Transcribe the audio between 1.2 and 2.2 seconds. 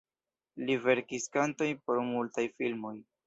kantojn por